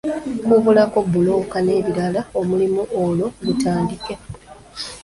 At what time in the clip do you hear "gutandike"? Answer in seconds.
3.45-4.13